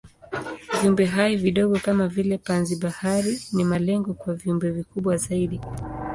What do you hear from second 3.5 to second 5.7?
ni malengo kwa viumbe vikubwa zaidi.